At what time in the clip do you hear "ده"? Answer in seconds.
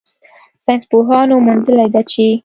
1.93-2.01